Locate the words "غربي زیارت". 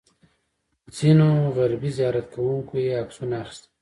1.55-2.27